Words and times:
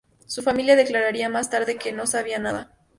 Su 0.25 0.41
familia 0.41 0.75
declararía 0.75 1.29
más 1.29 1.51
tarde 1.51 1.77
que 1.77 1.91
no 1.91 2.07
sabían 2.07 2.41
nada. 2.41 2.71